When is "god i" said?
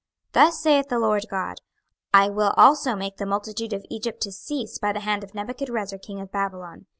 1.29-2.27